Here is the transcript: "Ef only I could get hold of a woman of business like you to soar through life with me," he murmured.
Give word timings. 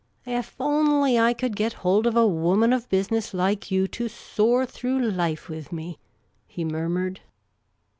"Ef 0.25 0.55
only 0.59 1.19
I 1.19 1.31
could 1.31 1.55
get 1.55 1.73
hold 1.85 2.07
of 2.07 2.15
a 2.17 2.25
woman 2.25 2.73
of 2.73 2.89
business 2.89 3.35
like 3.35 3.69
you 3.69 3.87
to 3.89 4.09
soar 4.09 4.65
through 4.65 4.97
life 4.99 5.47
with 5.47 5.71
me," 5.71 5.99
he 6.47 6.65
murmured. 6.65 7.19